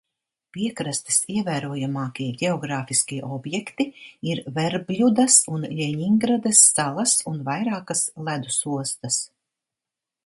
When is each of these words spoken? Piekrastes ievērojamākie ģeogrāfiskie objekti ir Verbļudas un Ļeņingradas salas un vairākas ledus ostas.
Piekrastes 0.55 1.17
ievērojamākie 1.33 2.29
ģeogrāfiskie 2.39 3.19
objekti 3.37 3.87
ir 4.31 4.41
Verbļudas 4.57 5.37
un 5.57 5.69
Ļeņingradas 5.81 6.65
salas 6.73 7.17
un 7.33 7.41
vairākas 7.51 8.05
ledus 8.31 8.61
ostas. 8.81 9.23